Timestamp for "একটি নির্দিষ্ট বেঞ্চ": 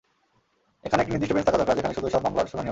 1.01-1.47